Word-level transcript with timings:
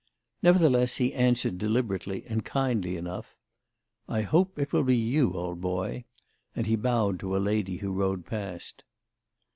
Nevertheless 0.41 0.95
he 0.95 1.13
answered 1.13 1.59
deliberately 1.59 2.25
and 2.25 2.43
kindly 2.43 2.97
enough. 2.97 3.37
"I 4.09 4.23
hope 4.23 4.57
it 4.57 4.73
will 4.73 4.81
be 4.83 4.97
you, 4.97 5.33
old 5.33 5.61
boy." 5.61 6.05
And 6.55 6.65
he 6.65 6.75
bowed 6.75 7.19
to 7.19 7.37
a 7.37 7.37
lady 7.37 7.77
who 7.77 7.91
rode 7.91 8.25
past. 8.25 8.83